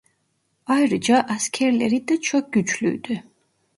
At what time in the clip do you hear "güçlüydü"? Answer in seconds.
2.53-3.23